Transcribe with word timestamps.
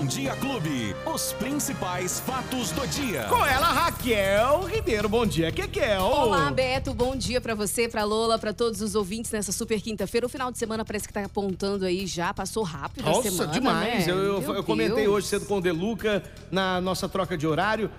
Bom 0.00 0.06
Dia 0.06 0.34
Clube. 0.36 0.96
Os 1.14 1.34
principais 1.34 2.20
fatos 2.20 2.70
do 2.70 2.86
dia. 2.86 3.24
Com 3.24 3.44
ela, 3.44 3.66
Raquel 3.66 4.62
Ribeiro. 4.62 5.10
Bom 5.10 5.26
dia, 5.26 5.52
Kekel. 5.52 6.00
Olá, 6.02 6.50
Beto. 6.50 6.94
Bom 6.94 7.14
dia 7.14 7.38
pra 7.38 7.54
você, 7.54 7.86
pra 7.86 8.02
Lola, 8.02 8.38
pra 8.38 8.54
todos 8.54 8.80
os 8.80 8.94
ouvintes 8.94 9.30
nessa 9.30 9.52
super 9.52 9.78
quinta-feira. 9.78 10.24
O 10.26 10.28
final 10.30 10.50
de 10.50 10.56
semana 10.56 10.86
parece 10.86 11.06
que 11.06 11.12
tá 11.12 11.22
apontando 11.22 11.84
aí 11.84 12.06
já. 12.06 12.32
Passou 12.32 12.62
rápido 12.62 13.04
Nossa, 13.04 13.28
a 13.28 13.30
semana, 13.30 13.52
demais. 13.52 14.06
né? 14.06 14.10
Eu, 14.10 14.40
eu- 14.42 14.54
eu 14.54 14.64
comentei 14.64 15.02
Deus. 15.04 15.16
hoje 15.16 15.26
cedo 15.26 15.44
com 15.44 15.58
o 15.58 15.60
Deluca 15.60 16.22
na 16.50 16.80
nossa 16.80 17.06
troca 17.06 17.36
de 17.36 17.46
horário. 17.46 17.90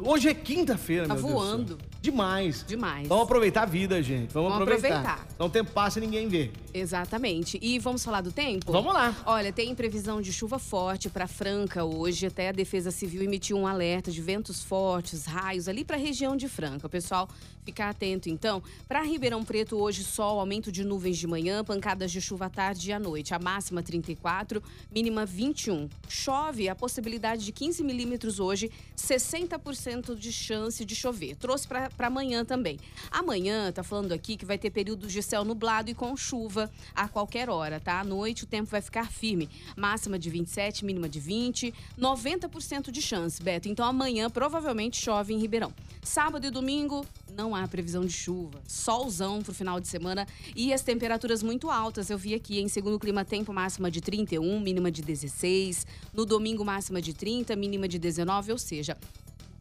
Hoje 0.00 0.28
é 0.28 0.34
quinta-feira, 0.34 1.06
Tá 1.06 1.14
meu 1.14 1.22
Deus 1.22 1.32
do 1.34 1.38
céu. 1.40 1.48
voando. 1.56 1.78
Demais. 2.10 2.64
Demais. 2.64 3.08
Vamos 3.08 3.24
aproveitar 3.24 3.62
a 3.62 3.66
vida, 3.66 4.00
gente. 4.00 4.32
Vamos, 4.32 4.50
Vamos 4.52 4.62
aproveitar. 4.68 4.98
aproveitar. 5.00 5.36
Não 5.36 5.46
o 5.46 5.50
tempo 5.50 5.72
passa 5.72 5.98
e 5.98 6.02
ninguém 6.02 6.28
vê. 6.28 6.52
Exatamente. 6.72 7.58
E 7.60 7.80
vamos 7.80 8.04
falar 8.04 8.20
do 8.20 8.30
tempo? 8.30 8.70
Vamos 8.70 8.94
lá. 8.94 9.12
Olha, 9.26 9.52
tem 9.52 9.74
previsão 9.74 10.22
de 10.22 10.32
chuva 10.32 10.58
forte 10.58 11.10
para 11.10 11.26
Franca 11.26 11.84
hoje. 11.84 12.26
Até 12.26 12.50
a 12.50 12.52
Defesa 12.52 12.92
Civil 12.92 13.22
emitiu 13.22 13.56
um 13.56 13.66
alerta 13.66 14.12
de 14.12 14.22
ventos 14.22 14.62
fortes, 14.62 15.24
raios 15.26 15.66
ali 15.66 15.84
para 15.84 15.96
a 15.96 15.98
região 15.98 16.36
de 16.36 16.48
Franca. 16.48 16.86
O 16.86 16.90
pessoal 16.90 17.28
ficar 17.64 17.90
atento, 17.90 18.28
então. 18.28 18.62
Para 18.86 19.02
Ribeirão 19.02 19.44
Preto, 19.44 19.76
hoje 19.76 20.04
sol, 20.04 20.38
aumento 20.38 20.70
de 20.70 20.84
nuvens 20.84 21.18
de 21.18 21.26
manhã, 21.26 21.64
pancadas 21.64 22.12
de 22.12 22.20
chuva 22.20 22.46
à 22.46 22.50
tarde 22.50 22.90
e 22.90 22.92
à 22.92 22.98
noite. 23.00 23.34
A 23.34 23.38
máxima 23.40 23.82
34, 23.82 24.62
mínima 24.94 25.26
21. 25.26 25.88
Chove, 26.08 26.68
a 26.68 26.76
possibilidade 26.76 27.44
de 27.44 27.50
15 27.50 27.82
milímetros 27.82 28.38
hoje, 28.38 28.70
60% 28.96 30.14
de 30.16 30.32
chance 30.32 30.84
de 30.84 30.94
chover. 30.94 31.34
Trouxe 31.36 31.66
para 31.66 31.90
amanhã 32.04 32.44
também. 32.44 32.78
Amanhã, 33.10 33.72
tá 33.72 33.82
falando 33.82 34.12
aqui 34.12 34.36
que 34.36 34.44
vai 34.44 34.58
ter 34.58 34.70
períodos 34.70 35.12
de 35.12 35.22
céu 35.22 35.44
nublado 35.44 35.90
e 35.90 35.94
com 35.94 36.16
chuva 36.16 36.70
a 36.94 37.08
qualquer 37.08 37.48
hora, 37.48 37.80
tá? 37.80 38.00
À 38.00 38.04
noite 38.04 38.44
o 38.44 38.46
tempo 38.46 38.70
vai 38.70 38.80
ficar 38.80 39.10
firme. 39.10 39.48
Máxima 39.76 40.18
de 40.18 40.28
27, 40.30 40.84
mínima 40.84 41.08
de 41.08 41.20
20, 41.20 41.72
90% 41.98 42.90
de 42.90 43.02
chance, 43.02 43.42
Beto. 43.42 43.68
Então 43.68 43.86
amanhã 43.86 44.28
provavelmente 44.28 44.96
chove 44.96 45.32
em 45.32 45.38
Ribeirão. 45.38 45.72
Sábado 46.02 46.46
e 46.46 46.50
domingo 46.50 47.04
não 47.36 47.54
há 47.54 47.66
previsão 47.66 48.04
de 48.04 48.12
chuva. 48.12 48.60
Solzão 48.66 49.42
pro 49.42 49.52
final 49.52 49.80
de 49.80 49.88
semana 49.88 50.26
e 50.54 50.72
as 50.72 50.82
temperaturas 50.82 51.42
muito 51.42 51.70
altas. 51.70 52.10
Eu 52.10 52.16
vi 52.16 52.34
aqui, 52.34 52.60
em 52.60 52.68
segundo 52.68 52.98
clima 52.98 53.24
tempo 53.24 53.52
máxima 53.52 53.90
de 53.90 54.00
31, 54.00 54.60
mínima 54.60 54.90
de 54.90 55.02
16. 55.02 55.86
No 56.12 56.24
domingo 56.24 56.64
máxima 56.64 57.02
de 57.02 57.12
30, 57.12 57.54
mínima 57.56 57.88
de 57.88 57.98
19, 57.98 58.52
ou 58.52 58.58
seja, 58.58 58.96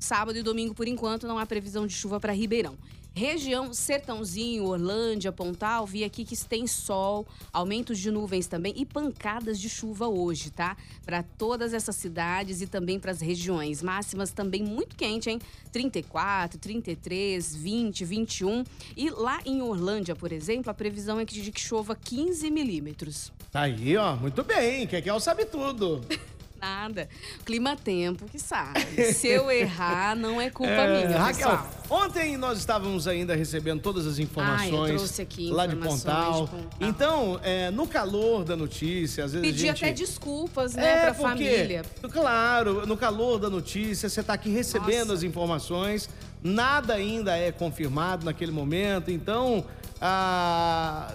Sábado 0.05 0.37
e 0.37 0.43
domingo, 0.43 0.75
por 0.75 0.87
enquanto, 0.87 1.25
não 1.25 1.39
há 1.39 1.47
previsão 1.47 1.87
de 1.87 1.93
chuva 1.93 2.19
para 2.19 2.31
Ribeirão. 2.31 2.77
Região 3.11 3.73
Sertãozinho, 3.73 4.65
Orlândia, 4.65 5.31
Pontal, 5.31 5.83
vi 5.87 6.03
aqui 6.03 6.23
que 6.23 6.37
tem 6.45 6.67
sol, 6.67 7.25
aumentos 7.51 7.97
de 7.97 8.11
nuvens 8.11 8.45
também 8.45 8.71
e 8.77 8.85
pancadas 8.85 9.59
de 9.59 9.67
chuva 9.67 10.07
hoje, 10.07 10.51
tá? 10.51 10.77
Para 11.03 11.23
todas 11.23 11.73
essas 11.73 11.95
cidades 11.95 12.61
e 12.61 12.67
também 12.67 12.99
para 12.99 13.09
as 13.09 13.19
regiões. 13.19 13.81
Máximas 13.81 14.29
também 14.31 14.61
muito 14.61 14.95
quente, 14.95 15.27
hein? 15.27 15.39
34, 15.71 16.59
33, 16.59 17.55
20, 17.55 18.05
21. 18.05 18.63
E 18.95 19.09
lá 19.09 19.39
em 19.43 19.63
Orlândia, 19.63 20.15
por 20.15 20.31
exemplo, 20.31 20.69
a 20.69 20.73
previsão 20.75 21.19
é 21.19 21.25
que- 21.25 21.41
de 21.41 21.51
que 21.51 21.59
chova 21.61 21.95
15 21.95 22.51
milímetros. 22.51 23.31
Tá 23.51 23.61
aí, 23.61 23.97
ó. 23.97 24.15
Muito 24.17 24.43
bem. 24.43 24.85
Kekel 24.85 25.19
sabe 25.19 25.45
tudo. 25.45 26.01
Nada. 26.65 27.07
Clima-tempo 27.45 28.25
que 28.25 28.39
sabe. 28.39 28.79
Se 29.13 29.27
eu 29.27 29.51
errar, 29.51 30.15
não 30.15 30.41
é 30.41 30.49
culpa 30.49 30.71
É, 30.71 31.05
minha, 31.07 31.19
Raquel, 31.19 31.49
pessoal. 31.49 31.69
ontem 31.89 32.37
nós 32.37 32.57
estávamos 32.57 33.07
ainda 33.07 33.35
recebendo 33.35 33.81
todas 33.81 34.07
as 34.07 34.17
informações 34.17 34.73
Ah, 34.73 34.93
eu 34.93 34.97
trouxe 34.97 35.21
aqui 35.21 35.51
lá 35.51 35.67
de 35.67 35.75
informações 35.75 36.03
Pontal. 36.03 36.45
de 36.45 36.51
Pontal. 36.51 36.69
Então, 36.81 37.39
é, 37.43 37.69
no 37.69 37.85
calor 37.87 38.43
da 38.43 38.55
notícia, 38.55 39.25
às 39.25 39.33
vezes 39.33 39.47
Pedir 39.47 39.67
gente... 39.67 39.85
até 39.85 39.93
desculpas, 39.93 40.73
né, 40.73 40.85
É, 40.87 40.99
pra 41.01 41.13
porque, 41.13 41.27
família. 41.27 41.85
Claro, 42.11 42.87
no 42.87 42.97
calor 42.97 43.37
da 43.37 43.49
notícia, 43.49 44.09
você 44.09 44.21
está 44.21 44.33
aqui 44.33 44.49
recebendo 44.49 45.07
Nossa. 45.09 45.13
as 45.13 45.23
informações, 45.23 46.09
nada 46.43 46.95
ainda 46.95 47.37
é 47.37 47.51
confirmado 47.51 48.25
naquele 48.25 48.51
momento, 48.51 49.11
então 49.11 49.65
ah, 50.01 51.13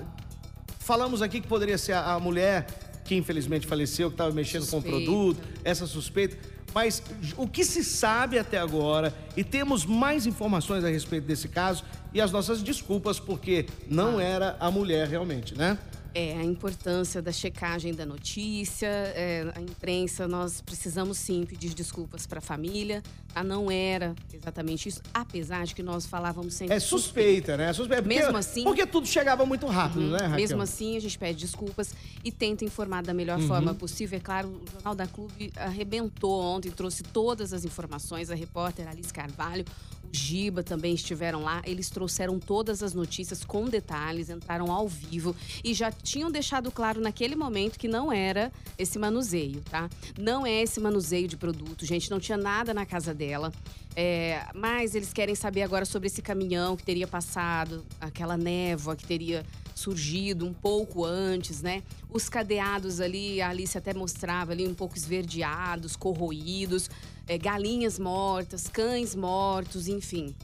falamos 0.78 1.22
aqui 1.22 1.40
que 1.40 1.46
poderia 1.48 1.76
ser 1.78 1.92
a, 1.92 2.14
a 2.14 2.20
mulher 2.20 2.66
que 3.10 3.16
infelizmente 3.16 3.66
faleceu, 3.66 4.08
que 4.08 4.14
estava 4.14 4.30
mexendo 4.32 4.60
com 4.68 4.78
o 4.78 4.80
Suspeita. 4.80 4.96
produto, 5.04 5.40
essa 5.64 5.84
suspeita. 5.84 6.38
Mas 6.72 7.02
o 7.36 7.48
que 7.48 7.64
se 7.64 7.82
sabe 7.82 8.38
até 8.38 8.56
agora, 8.56 9.12
e 9.36 9.42
temos 9.42 9.84
mais 9.84 10.26
informações 10.26 10.84
a 10.84 10.88
respeito 10.88 11.24
desse 11.26 11.48
caso, 11.48 11.82
e 12.14 12.20
as 12.20 12.30
nossas 12.30 12.62
desculpas, 12.62 13.18
porque 13.18 13.66
não 13.88 14.18
Ah. 14.18 14.22
era 14.22 14.56
a 14.60 14.70
mulher 14.70 15.08
realmente, 15.08 15.58
né? 15.58 15.76
É, 16.12 16.36
a 16.36 16.44
importância 16.44 17.22
da 17.22 17.30
checagem 17.30 17.94
da 17.94 18.04
notícia, 18.04 18.86
é, 18.88 19.52
a 19.54 19.60
imprensa, 19.60 20.26
nós 20.26 20.60
precisamos 20.60 21.16
sim 21.18 21.44
pedir 21.46 21.72
desculpas 21.72 22.26
para 22.26 22.38
a 22.38 22.42
família. 22.42 23.00
Ah, 23.32 23.44
não 23.44 23.70
era 23.70 24.12
exatamente 24.34 24.88
isso, 24.88 25.00
apesar 25.14 25.64
de 25.64 25.72
que 25.72 25.84
nós 25.84 26.04
falávamos 26.06 26.54
sempre 26.54 26.74
É 26.74 26.80
suspeita, 26.80 27.56
né? 27.56 27.72
Suspeita. 27.72 28.02
Porque, 28.02 28.18
Mesmo 28.18 28.36
assim- 28.36 28.64
Porque 28.64 28.84
tudo 28.84 29.06
chegava 29.06 29.46
muito 29.46 29.66
rápido, 29.68 30.08
né, 30.10 30.18
Raquel? 30.18 30.36
Mesmo 30.36 30.60
assim, 30.62 30.96
a 30.96 31.00
gente 31.00 31.16
pede 31.16 31.38
desculpas 31.38 31.94
e 32.24 32.32
tenta 32.32 32.64
informar 32.64 33.04
da 33.04 33.14
melhor 33.14 33.38
Uhum. 33.38 33.46
forma 33.46 33.72
possível. 33.72 34.16
É 34.18 34.20
claro, 34.20 34.48
o 34.48 34.70
Jornal 34.72 34.96
da 34.96 35.06
Clube 35.06 35.52
arrebentou 35.56 36.42
ontem, 36.42 36.72
trouxe 36.72 37.04
todas 37.04 37.52
as 37.52 37.64
informações. 37.64 38.30
A 38.30 38.34
repórter 38.34 38.88
Alice 38.88 39.12
Carvalho, 39.12 39.64
Giba 40.12 40.62
também 40.62 40.94
estiveram 40.94 41.42
lá. 41.42 41.62
Eles 41.64 41.90
trouxeram 41.90 42.38
todas 42.38 42.82
as 42.82 42.94
notícias 42.94 43.44
com 43.44 43.66
detalhes, 43.66 44.30
entraram 44.30 44.70
ao 44.70 44.88
vivo 44.88 45.34
e 45.62 45.72
já 45.74 45.90
tinham 45.90 46.30
deixado 46.30 46.70
claro 46.70 47.00
naquele 47.00 47.36
momento 47.36 47.78
que 47.78 47.88
não 47.88 48.12
era 48.12 48.52
esse 48.78 48.98
manuseio, 48.98 49.62
tá? 49.70 49.88
Não 50.18 50.46
é 50.46 50.62
esse 50.62 50.80
manuseio 50.80 51.28
de 51.28 51.36
produto, 51.36 51.84
gente. 51.84 52.10
Não 52.10 52.20
tinha 52.20 52.38
nada 52.38 52.74
na 52.74 52.84
casa 52.84 53.14
dela. 53.14 53.52
É, 53.96 54.46
mas 54.54 54.94
eles 54.94 55.12
querem 55.12 55.34
saber 55.34 55.62
agora 55.62 55.84
sobre 55.84 56.06
esse 56.06 56.22
caminhão 56.22 56.76
que 56.76 56.84
teria 56.84 57.08
passado, 57.08 57.84
aquela 58.00 58.36
névoa 58.36 58.94
que 58.94 59.04
teria 59.04 59.44
surgido 59.74 60.46
um 60.46 60.52
pouco 60.52 61.04
antes, 61.04 61.62
né? 61.62 61.82
Os 62.08 62.28
cadeados 62.28 63.00
ali, 63.00 63.40
a 63.40 63.48
Alice 63.48 63.76
até 63.76 63.94
mostrava 63.94 64.52
ali 64.52 64.66
um 64.68 64.74
pouco 64.74 64.96
esverdeados, 64.96 65.96
corroídos, 65.96 66.88
é, 67.30 67.38
galinhas 67.38 67.96
mortas, 67.96 68.66
cães 68.66 69.14
mortos, 69.14 69.86
enfim. 69.86 70.34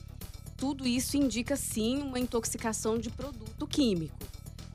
Tudo 0.56 0.86
isso 0.86 1.16
indica 1.16 1.56
sim 1.56 1.98
uma 2.00 2.16
intoxicação 2.20 2.96
de 2.96 3.10
produto 3.10 3.66
químico. 3.66 4.14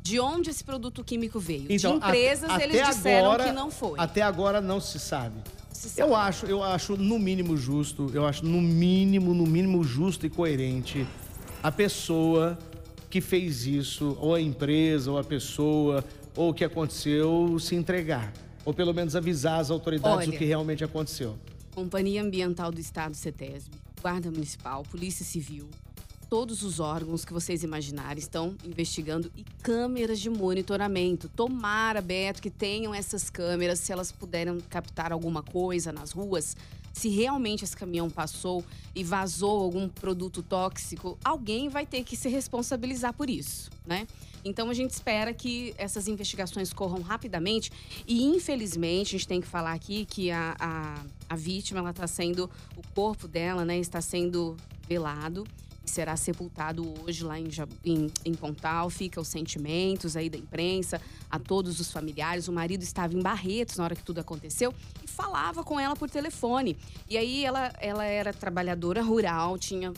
De 0.04 0.20
onde 0.20 0.50
esse 0.50 0.62
produto 0.62 1.06
químico 1.06 1.40
veio? 1.40 1.70
de 1.70 1.74
Então, 1.76 1.96
empresas, 1.96 2.50
até 2.50 2.66
eles 2.66 2.86
disseram 2.86 3.28
agora- 3.32 3.46
que 3.46 3.52
não 3.54 3.72
foi. 3.72 3.98
Até 3.98 4.22
agora 4.22 4.60
não 4.60 4.82
se 4.82 5.00
sabe. 5.00 5.40
Se 5.72 5.88
sabe. 5.90 6.02
Eu 6.02 6.14
acho, 6.14 6.46
eu 6.48 6.62
acho 6.62 6.98
no 6.98 7.18
mínimo 7.18 7.56
justo, 7.56 8.12
eu 8.14 8.26
acho 8.28 8.44
no 8.46 8.62
mínimo, 8.62 9.34
no 9.34 9.46
mínimo 9.48 9.82
justo 9.82 10.26
e 10.26 10.30
coerente 10.30 11.08
a 11.64 11.72
pessoa 11.72 12.60
que 13.10 13.22
fez 13.22 13.66
isso, 13.66 14.18
ou 14.20 14.36
a 14.36 14.42
empresa, 14.42 15.10
ou 15.12 15.18
a 15.18 15.24
pessoa, 15.24 16.04
ou 16.36 16.50
o 16.50 16.54
que 16.54 16.66
aconteceu, 16.66 17.58
se 17.58 17.74
entregar. 17.76 18.34
Ou 18.66 18.74
pelo 18.74 18.94
menos 18.94 19.16
avisar 19.16 19.62
as 19.62 19.72
autoridades 19.72 20.28
Olha. 20.28 20.36
o 20.36 20.38
que 20.38 20.44
realmente 20.46 20.84
aconteceu. 20.84 21.38
Companhia 21.74 22.22
Ambiental 22.22 22.72
do 22.72 22.80
Estado, 22.80 23.16
CETESB, 23.16 23.72
Guarda 24.02 24.30
Municipal, 24.30 24.84
Polícia 24.84 25.26
Civil, 25.26 25.70
todos 26.30 26.64
os 26.64 26.80
órgãos 26.80 27.26
que 27.26 27.34
vocês 27.34 27.64
imaginarem 27.64 28.18
estão 28.18 28.56
investigando 28.64 29.32
e 29.36 29.44
câmeras 29.62 30.20
de 30.20 30.30
monitoramento. 30.30 31.30
Tomara, 31.30 32.02
Beto, 32.02 32.42
que 32.42 32.50
tenham 32.50 32.94
essas 32.94 33.30
câmeras, 33.30 33.80
se 33.80 33.92
elas 33.92 34.12
puderem 34.12 34.58
captar 34.70 35.12
alguma 35.12 35.44
coisa 35.44 35.92
nas 35.92 36.12
ruas, 36.12 36.56
se 36.94 37.10
realmente 37.10 37.64
esse 37.64 37.76
caminhão 37.76 38.10
passou 38.10 38.64
e 38.94 39.04
vazou 39.04 39.62
algum 39.62 39.88
produto 39.88 40.44
tóxico, 40.44 41.18
alguém 41.24 41.70
vai 41.70 41.86
ter 41.86 42.04
que 42.04 42.16
se 42.16 42.30
responsabilizar 42.30 43.14
por 43.14 43.30
isso, 43.30 43.70
né? 43.86 44.08
Então 44.44 44.70
a 44.70 44.74
gente 44.74 44.92
espera 44.92 45.34
que 45.34 45.74
essas 45.78 46.08
investigações 46.08 46.74
corram 46.74 47.02
rapidamente 47.02 47.72
e 48.08 48.24
infelizmente 48.24 49.16
a 49.16 49.20
gente 49.20 49.28
tem 49.28 49.42
que 49.42 49.48
falar 49.48 49.74
aqui 49.74 50.06
que 50.06 50.32
a, 50.32 50.56
a, 50.60 51.04
a 51.30 51.36
vítima 51.36 51.80
ela 51.80 51.92
está 51.92 52.08
sendo 52.08 52.50
o 52.76 52.82
corpo 52.96 53.28
dela, 53.28 53.64
né, 53.64 53.78
está 53.78 54.02
sendo 54.02 54.58
velado 54.88 55.46
será 55.86 56.16
sepultado 56.16 56.94
hoje 57.02 57.24
lá 57.24 57.40
em, 57.40 57.50
em, 57.84 58.12
em 58.24 58.34
Pontal. 58.34 58.90
Fica 58.90 59.20
os 59.20 59.28
sentimentos 59.28 60.16
aí 60.16 60.30
da 60.30 60.38
imprensa 60.38 61.02
a 61.30 61.40
todos 61.40 61.80
os 61.80 61.92
familiares. 61.92 62.48
O 62.48 62.52
marido 62.52 62.84
estava 62.84 63.14
em 63.14 63.22
Barretos 63.22 63.78
na 63.78 63.84
hora 63.84 63.96
que 63.96 64.04
tudo 64.04 64.20
aconteceu 64.20 64.74
e 65.04 65.08
falava 65.08 65.64
com 65.64 65.80
ela 65.80 65.96
por 65.96 66.10
telefone. 66.10 66.78
E 67.10 67.18
aí 67.18 67.44
ela, 67.44 67.74
ela 67.80 68.06
era 68.06 68.34
trabalhadora 68.34 69.02
rural, 69.02 69.58
tinha 69.58 69.94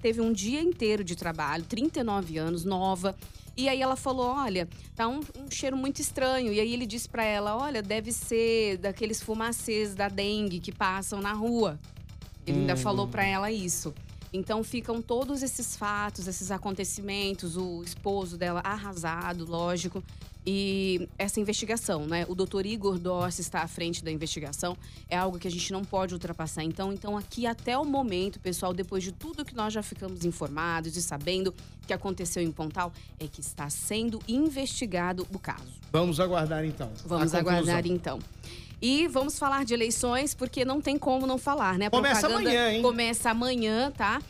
teve 0.00 0.20
um 0.20 0.32
dia 0.32 0.62
inteiro 0.62 1.04
de 1.04 1.14
trabalho, 1.14 1.64
39 1.64 2.38
anos, 2.38 2.64
nova. 2.64 3.14
E 3.56 3.68
aí 3.68 3.82
ela 3.82 3.96
falou: 3.96 4.26
olha, 4.26 4.68
tá 4.94 5.08
um, 5.08 5.18
um 5.18 5.50
cheiro 5.50 5.76
muito 5.76 6.00
estranho. 6.00 6.52
E 6.52 6.60
aí 6.60 6.72
ele 6.72 6.86
disse 6.86 7.08
pra 7.08 7.24
ela: 7.24 7.56
olha, 7.56 7.82
deve 7.82 8.12
ser 8.12 8.78
daqueles 8.78 9.20
fumacês 9.20 9.94
da 9.94 10.08
dengue 10.08 10.60
que 10.60 10.72
passam 10.72 11.20
na 11.20 11.32
rua. 11.32 11.78
Ele 12.46 12.60
ainda 12.60 12.76
falou 12.76 13.06
pra 13.06 13.26
ela 13.26 13.50
isso. 13.50 13.92
Então 14.32 14.62
ficam 14.62 15.00
todos 15.00 15.42
esses 15.42 15.76
fatos, 15.76 16.26
esses 16.26 16.50
acontecimentos, 16.50 17.56
o 17.56 17.82
esposo 17.82 18.36
dela 18.36 18.60
arrasado, 18.64 19.44
lógico. 19.48 20.02
E 20.50 21.06
essa 21.18 21.38
investigação, 21.40 22.06
né? 22.06 22.24
O 22.26 22.34
doutor 22.34 22.64
Igor 22.64 22.98
Dorce 22.98 23.42
está 23.42 23.60
à 23.60 23.68
frente 23.68 24.02
da 24.02 24.10
investigação. 24.10 24.78
É 25.06 25.14
algo 25.14 25.38
que 25.38 25.46
a 25.46 25.50
gente 25.50 25.70
não 25.72 25.84
pode 25.84 26.14
ultrapassar. 26.14 26.64
Então, 26.64 26.90
então 26.90 27.18
aqui 27.18 27.46
até 27.46 27.76
o 27.76 27.84
momento, 27.84 28.40
pessoal, 28.40 28.72
depois 28.72 29.04
de 29.04 29.12
tudo 29.12 29.44
que 29.44 29.54
nós 29.54 29.74
já 29.74 29.82
ficamos 29.82 30.24
informados 30.24 30.96
e 30.96 31.02
sabendo 31.02 31.52
que 31.86 31.92
aconteceu 31.92 32.42
em 32.42 32.50
Pontal, 32.50 32.92
é 33.20 33.26
que 33.26 33.42
está 33.42 33.68
sendo 33.68 34.20
investigado 34.26 35.26
o 35.34 35.38
caso. 35.38 35.68
Vamos 35.92 36.18
aguardar 36.18 36.64
então. 36.64 36.90
Vamos 37.04 37.34
aguardar 37.34 37.86
então. 37.86 38.18
E 38.80 39.08
vamos 39.08 39.38
falar 39.38 39.64
de 39.64 39.74
eleições, 39.74 40.34
porque 40.34 40.64
não 40.64 40.80
tem 40.80 40.96
como 40.96 41.26
não 41.26 41.36
falar, 41.36 41.78
né? 41.78 41.86
A 41.86 41.90
começa 41.90 42.26
amanhã, 42.26 42.70
hein? 42.70 42.82
Começa 42.82 43.30
amanhã, 43.30 43.90
tá? 43.90 44.20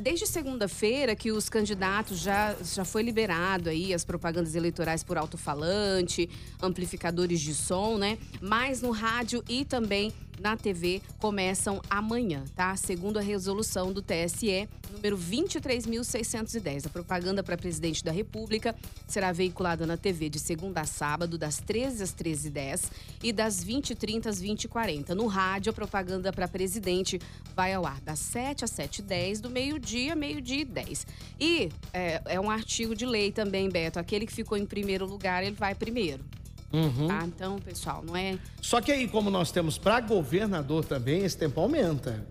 desde 0.00 0.26
segunda-feira 0.26 1.14
que 1.14 1.30
os 1.30 1.48
candidatos 1.48 2.18
já, 2.18 2.54
já 2.62 2.84
foi 2.84 3.02
liberado 3.02 3.68
aí 3.68 3.92
as 3.92 4.04
propagandas 4.04 4.54
eleitorais 4.54 5.02
por 5.02 5.16
alto-falante, 5.16 6.28
amplificadores 6.60 7.40
de 7.40 7.54
som, 7.54 7.96
né? 7.96 8.18
Mas 8.40 8.80
no 8.80 8.90
rádio 8.90 9.42
e 9.48 9.64
também 9.64 10.12
na 10.42 10.56
TV 10.56 11.00
começam 11.18 11.80
amanhã, 11.88 12.44
tá? 12.56 12.74
Segundo 12.76 13.18
a 13.18 13.22
resolução 13.22 13.92
do 13.92 14.02
TSE, 14.02 14.68
número 14.92 15.16
23.610. 15.16 16.86
A 16.86 16.90
propaganda 16.90 17.42
para 17.42 17.56
presidente 17.56 18.04
da 18.04 18.10
República 18.10 18.74
será 19.06 19.30
veiculada 19.30 19.86
na 19.86 19.96
TV 19.96 20.28
de 20.28 20.40
segunda 20.40 20.80
a 20.80 20.84
sábado, 20.84 21.38
das 21.38 21.58
13 21.58 22.02
às 22.02 22.12
13h10 22.12 22.90
e 23.22 23.32
das 23.32 23.64
20h30 23.64 24.26
às 24.26 24.42
20h40. 24.42 25.10
No 25.10 25.26
rádio, 25.26 25.70
a 25.70 25.72
propaganda 25.72 26.32
para 26.32 26.48
presidente 26.48 27.20
vai 27.54 27.72
ao 27.72 27.86
ar 27.86 28.00
das 28.00 28.18
7 28.18 28.64
às 28.64 28.72
7h10, 28.72 29.40
do 29.40 29.48
meio-dia, 29.48 30.16
meio-dia 30.16 30.62
e 30.62 30.64
10. 30.64 31.06
E 31.38 31.70
é, 31.92 32.20
é 32.26 32.40
um 32.40 32.50
artigo 32.50 32.96
de 32.96 33.06
lei 33.06 33.30
também, 33.30 33.70
Beto. 33.70 34.00
Aquele 34.00 34.26
que 34.26 34.32
ficou 34.32 34.58
em 34.58 34.66
primeiro 34.66 35.06
lugar, 35.06 35.44
ele 35.44 35.54
vai 35.54 35.74
primeiro. 35.74 36.24
Uhum. 36.72 37.08
Tá? 37.08 37.24
Então, 37.24 37.58
pessoal, 37.58 38.02
não 38.04 38.16
é. 38.16 38.38
Só 38.60 38.80
que 38.80 38.90
aí, 38.90 39.06
como 39.06 39.30
nós 39.30 39.50
temos 39.50 39.78
para 39.78 40.00
governador 40.00 40.84
também, 40.84 41.24
esse 41.24 41.36
tempo 41.36 41.60
aumenta. 41.60 42.24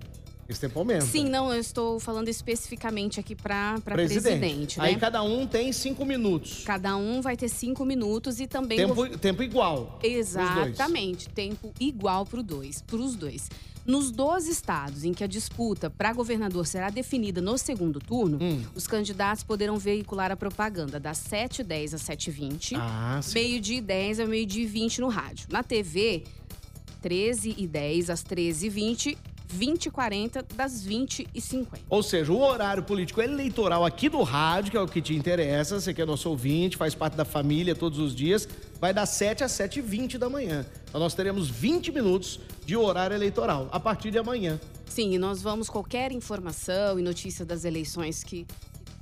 Esse 0.51 0.59
tempo 0.59 0.79
aumenta. 0.79 1.05
Sim, 1.05 1.29
não, 1.29 1.51
eu 1.53 1.59
estou 1.59 1.97
falando 1.97 2.27
especificamente 2.27 3.19
aqui 3.19 3.35
para 3.35 3.79
presidente. 3.79 4.21
presidente 4.21 4.79
né? 4.79 4.85
Aí 4.85 4.97
cada 4.97 5.23
um 5.23 5.47
tem 5.47 5.71
cinco 5.71 6.05
minutos. 6.05 6.63
Cada 6.65 6.97
um 6.97 7.21
vai 7.21 7.37
ter 7.37 7.47
cinco 7.47 7.85
minutos 7.85 8.41
e 8.41 8.47
também. 8.47 8.77
Tempo, 8.77 9.17
tempo 9.17 9.43
igual. 9.43 9.97
Exatamente. 10.03 11.29
Tempo 11.29 11.73
igual 11.79 12.25
para 12.25 12.41
dois, 12.41 12.83
os 12.91 13.15
dois. 13.15 13.49
Nos 13.85 14.11
12 14.11 14.51
estados 14.51 15.03
em 15.03 15.11
que 15.11 15.23
a 15.23 15.27
disputa 15.27 15.89
para 15.89 16.13
governador 16.13 16.67
será 16.67 16.91
definida 16.91 17.41
no 17.41 17.57
segundo 17.57 17.99
turno, 17.99 18.37
hum. 18.39 18.61
os 18.75 18.85
candidatos 18.85 19.43
poderão 19.43 19.77
veicular 19.77 20.31
a 20.31 20.35
propaganda 20.35 20.99
das 20.99 21.17
7h10 21.17 21.95
às 21.95 22.03
7h20, 22.03 22.77
ah, 22.77 23.19
meio-dia 23.33 23.77
e 23.79 23.81
10 23.81 24.19
ao 24.19 24.27
meio-dia 24.27 24.63
e 24.63 24.67
20 24.67 25.01
no 25.01 25.07
rádio. 25.07 25.47
Na 25.49 25.63
TV, 25.63 26.23
13 27.01 27.55
e 27.57 27.65
10 27.65 28.11
às 28.11 28.21
13 28.21 28.67
e 28.67 28.69
20 28.69 29.17
20 29.51 29.85
e 29.85 29.91
40 29.91 30.45
das 30.55 30.83
20 30.83 31.27
e 31.33 31.41
50. 31.41 31.85
Ou 31.89 32.01
seja, 32.01 32.31
o 32.31 32.39
horário 32.39 32.83
político 32.83 33.21
eleitoral 33.21 33.85
aqui 33.85 34.09
do 34.09 34.21
rádio, 34.23 34.71
que 34.71 34.77
é 34.77 34.81
o 34.81 34.87
que 34.87 35.01
te 35.01 35.13
interessa, 35.13 35.79
você 35.79 35.93
que 35.93 36.01
é 36.01 36.05
nosso 36.05 36.29
ouvinte, 36.29 36.77
faz 36.77 36.95
parte 36.95 37.15
da 37.15 37.25
família 37.25 37.75
todos 37.75 37.99
os 37.99 38.15
dias, 38.15 38.47
vai 38.79 38.93
das 38.93 39.09
7 39.09 39.43
às 39.43 39.51
7 39.51 39.79
e 39.79 39.81
20 39.81 40.17
da 40.17 40.29
manhã. 40.29 40.65
Então 40.87 40.99
nós 40.99 41.13
teremos 41.13 41.49
20 41.49 41.91
minutos 41.91 42.39
de 42.65 42.75
horário 42.77 43.15
eleitoral 43.15 43.67
a 43.71 43.79
partir 43.79 44.11
de 44.11 44.17
amanhã. 44.17 44.59
Sim, 44.85 45.13
e 45.13 45.17
nós 45.17 45.41
vamos 45.41 45.69
qualquer 45.69 46.11
informação 46.11 46.99
e 46.99 47.01
notícia 47.01 47.45
das 47.45 47.63
eleições 47.65 48.23
que 48.23 48.45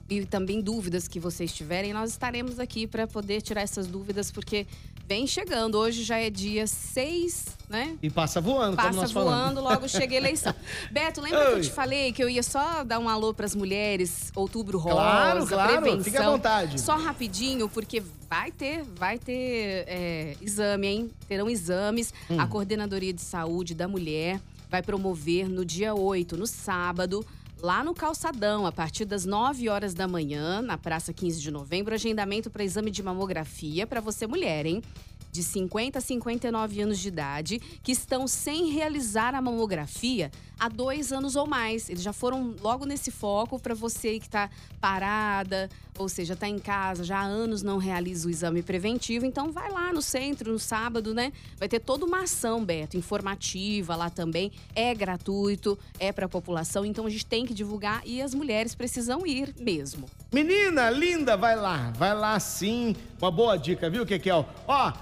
e 0.09 0.25
também 0.25 0.59
dúvidas 0.59 1.07
que 1.07 1.19
vocês 1.19 1.53
tiverem, 1.53 1.93
nós 1.93 2.09
estaremos 2.09 2.59
aqui 2.59 2.87
para 2.87 3.05
poder 3.05 3.41
tirar 3.41 3.61
essas 3.61 3.85
dúvidas, 3.85 4.31
porque 4.31 4.65
vem 5.09 5.25
chegando. 5.25 5.75
Hoje 5.75 6.03
já 6.03 6.19
é 6.19 6.29
dia 6.29 6.67
6, 6.67 7.57
né? 7.67 7.97
E 7.99 8.11
passa 8.11 8.39
voando, 8.39 8.75
passa 8.75 8.89
como 8.89 9.01
nós 9.01 9.11
voando, 9.11 9.55
falamos. 9.55 9.63
logo 9.63 9.89
chega 9.89 10.13
a 10.13 10.17
eleição. 10.17 10.53
Beto, 10.91 11.19
lembra 11.19 11.39
Oi. 11.39 11.45
que 11.47 11.51
eu 11.53 11.61
te 11.61 11.71
falei 11.71 12.13
que 12.13 12.23
eu 12.23 12.29
ia 12.29 12.43
só 12.43 12.83
dar 12.83 12.99
um 12.99 13.09
alô 13.09 13.33
para 13.33 13.47
as 13.47 13.55
mulheres, 13.55 14.31
outubro 14.35 14.77
rosa, 14.77 14.95
claro, 14.95 15.47
claro, 15.47 15.81
prevenção. 15.81 16.03
Fica 16.03 16.23
à 16.23 16.29
vontade. 16.29 16.79
Só 16.79 16.95
rapidinho, 16.95 17.67
porque 17.67 18.03
vai 18.29 18.51
ter, 18.51 18.83
vai 18.83 19.17
ter 19.17 19.83
é, 19.87 20.35
exame, 20.39 20.87
hein? 20.87 21.11
Terão 21.27 21.49
exames. 21.49 22.13
Hum. 22.29 22.39
A 22.39 22.45
Coordenadoria 22.45 23.11
de 23.11 23.21
Saúde 23.21 23.73
da 23.73 23.87
Mulher 23.87 24.39
vai 24.69 24.83
promover 24.83 25.49
no 25.49 25.65
dia 25.65 25.95
8, 25.95 26.37
no 26.37 26.45
sábado, 26.45 27.25
lá 27.61 27.83
no 27.83 27.93
Calçadão, 27.93 28.65
a 28.65 28.71
partir 28.71 29.05
das 29.05 29.25
9 29.25 29.69
horas 29.69 29.93
da 29.93 30.07
manhã, 30.07 30.61
na 30.61 30.77
Praça 30.77 31.13
15 31.13 31.41
de 31.41 31.51
Novembro, 31.51 31.93
agendamento 31.93 32.49
para 32.49 32.63
exame 32.63 32.89
de 32.89 33.03
mamografia 33.03 33.85
para 33.85 33.99
você 33.99 34.25
mulher, 34.25 34.65
hein? 34.65 34.81
De 35.31 35.43
50 35.43 35.99
a 35.99 36.01
59 36.01 36.81
anos 36.81 36.99
de 36.99 37.07
idade 37.07 37.59
que 37.83 37.91
estão 37.91 38.27
sem 38.27 38.69
realizar 38.71 39.35
a 39.35 39.41
mamografia 39.41 40.31
há 40.59 40.67
dois 40.67 41.11
anos 41.11 41.35
ou 41.35 41.47
mais. 41.47 41.89
Eles 41.89 42.03
já 42.03 42.11
foram 42.11 42.55
logo 42.61 42.85
nesse 42.85 43.09
foco 43.09 43.57
para 43.59 43.73
você 43.73 44.19
que 44.19 44.25
está 44.25 44.49
parada, 44.81 45.69
ou 45.97 46.09
seja, 46.09 46.33
está 46.33 46.47
em 46.47 46.59
casa, 46.59 47.03
já 47.03 47.19
há 47.19 47.23
anos 47.23 47.61
não 47.63 47.77
realiza 47.77 48.27
o 48.27 48.31
exame 48.31 48.61
preventivo. 48.61 49.25
Então, 49.25 49.51
vai 49.51 49.71
lá 49.71 49.93
no 49.93 50.01
centro, 50.01 50.51
no 50.51 50.59
sábado, 50.59 51.13
né? 51.13 51.31
Vai 51.57 51.67
ter 51.67 51.79
toda 51.79 52.05
uma 52.05 52.23
ação, 52.23 52.63
Beto, 52.63 52.97
informativa 52.97 53.95
lá 53.95 54.09
também. 54.09 54.51
É 54.75 54.93
gratuito, 54.93 55.77
é 55.99 56.11
para 56.11 56.25
a 56.25 56.29
população. 56.29 56.85
Então, 56.85 57.05
a 57.05 57.09
gente 57.09 57.25
tem 57.25 57.45
que 57.45 57.53
divulgar 57.53 58.01
e 58.05 58.21
as 58.21 58.33
mulheres 58.33 58.75
precisam 58.75 59.25
ir 59.25 59.53
mesmo. 59.59 60.09
Menina 60.31 60.89
linda, 60.89 61.35
vai 61.37 61.55
lá, 61.55 61.91
vai 61.97 62.13
lá 62.13 62.39
sim. 62.39 62.95
Uma 63.21 63.31
boa 63.31 63.57
dica, 63.57 63.89
viu, 63.89 64.05
Kekel? 64.05 64.47
Ó, 64.67 64.93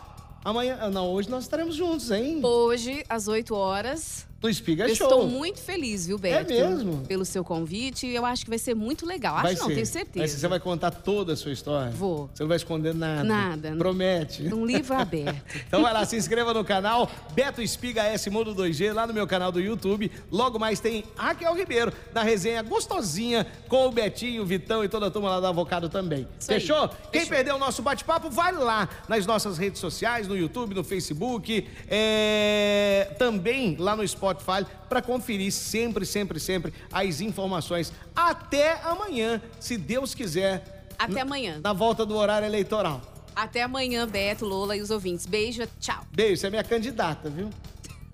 Amanhã, 0.44 0.90
não, 0.90 1.12
hoje 1.12 1.30
nós 1.30 1.44
estaremos 1.44 1.76
juntos, 1.76 2.10
hein? 2.12 2.40
Hoje, 2.44 3.04
às 3.10 3.28
8 3.28 3.54
horas. 3.54 4.26
No 4.42 4.50
Espiga 4.50 4.88
eu 4.88 4.96
Show. 4.96 5.08
Estou 5.08 5.28
muito 5.28 5.60
feliz, 5.60 6.06
viu, 6.06 6.18
Beto? 6.18 6.54
É 6.54 6.68
mesmo? 6.68 7.04
Pelo 7.08 7.26
seu 7.26 7.44
convite. 7.44 8.06
Eu 8.08 8.24
acho 8.24 8.44
que 8.44 8.50
vai 8.50 8.60
ser 8.60 8.76
muito 8.76 9.06
legal. 9.06 9.36
Acho 9.36 9.44
vai 9.44 9.56
não, 9.56 9.68
ser. 9.68 9.74
tenho 9.74 9.86
certeza. 9.86 10.20
Mas 10.20 10.32
você 10.32 10.48
vai 10.48 10.60
contar 10.60 10.92
toda 10.92 11.34
a 11.34 11.36
sua 11.36 11.52
história? 11.52 11.92
Vou. 11.92 12.30
Você 12.34 12.44
não 12.44 12.48
vai 12.48 12.58
esconder 12.58 12.94
nada? 12.94 13.24
Nada. 13.24 13.76
Promete? 13.76 14.44
Um 14.54 14.66
livro 14.66 14.94
aberto. 14.96 15.42
então 15.68 15.82
vai 15.82 15.92
lá, 15.92 16.06
se 16.06 16.16
inscreva 16.16 16.54
no 16.54 16.64
canal 16.64 17.10
Beto 17.34 17.62
Espiga 17.62 18.04
S 18.04 18.30
Mundo 18.30 18.54
2G, 18.54 18.94
lá 18.94 19.08
no 19.08 19.14
meu 19.14 19.26
canal 19.26 19.52
do 19.52 19.60
YouTube. 19.60 20.12
Logo 20.32 20.60
mais 20.60 20.80
tem 20.80 21.04
Raquel 21.16 21.56
Ribeiro, 21.56 21.92
na 22.14 22.22
resenha 22.22 22.62
gostosinha 22.62 23.48
com 23.68 23.88
o 23.88 23.92
Betinho, 23.92 24.44
o 24.44 24.46
Vitão 24.46 24.84
e 24.84 24.90
toda 24.90 25.08
a 25.08 25.12
turma 25.12 25.30
lá 25.30 25.40
do 25.40 25.48
Avocado 25.48 25.90
também. 25.90 26.28
Fechou? 26.40 26.88
Fechou? 26.88 26.90
Quem 27.12 27.26
perdeu 27.26 27.56
o 27.56 27.60
nosso 27.60 27.82
bate-papo, 27.82 28.30
vai 28.30 28.52
lá 28.54 28.88
nas 29.08 29.26
nossas 29.26 29.58
redes 29.58 29.80
sociais, 29.80 30.28
no 30.28 30.38
YouTube, 30.38 30.76
no 30.76 30.84
Facebook, 30.84 31.68
é... 31.90 33.16
também 33.18 33.76
lá 33.80 33.96
no 33.96 34.04
Spotify, 34.28 34.66
para 34.90 35.02
conferir 35.02 35.52
sempre, 35.52 36.06
sempre, 36.06 36.40
sempre 36.40 36.74
as 36.92 37.22
informações. 37.22 37.94
Até 38.16 38.80
amanhã, 38.84 39.42
se 39.60 39.78
Deus 39.78 40.14
quiser. 40.14 40.88
Até 40.98 41.22
amanhã. 41.22 41.60
Na 41.64 41.74
volta 41.74 42.06
do 42.06 42.16
horário 42.16 42.46
eleitoral. 42.46 43.02
Até 43.36 43.62
amanhã, 43.62 44.08
Beto, 44.08 44.46
Lola 44.46 44.76
e 44.76 44.82
os 44.82 44.90
ouvintes. 44.90 45.26
Beijo, 45.26 45.68
tchau. 45.80 46.04
Beijo, 46.12 46.42
você 46.42 46.48
é 46.48 46.50
minha 46.50 46.64
candidata, 46.64 47.30
viu? 47.30 47.50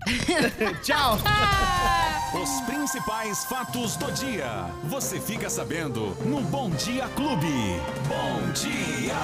tchau. 0.84 1.18
Os 2.34 2.60
principais 2.66 3.44
fatos 3.46 3.96
do 3.96 4.12
dia. 4.12 4.66
Você 4.84 5.18
fica 5.18 5.48
sabendo 5.48 6.14
no 6.26 6.42
Bom 6.42 6.68
Dia 6.70 7.08
Clube. 7.08 7.80
Bom 8.06 8.52
dia. 8.52 9.14